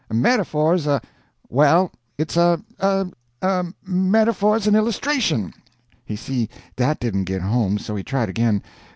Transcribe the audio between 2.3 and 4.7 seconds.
a—a—a metaphor's